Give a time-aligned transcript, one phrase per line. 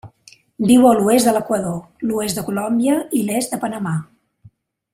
[0.69, 1.77] Viu a l'oest de l'Equador,
[2.13, 3.95] l'oest de Colòmbia i l'est de Panamà.